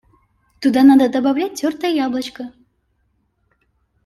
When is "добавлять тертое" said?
1.09-1.91